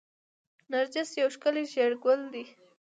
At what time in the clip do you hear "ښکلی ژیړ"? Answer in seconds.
1.35-1.91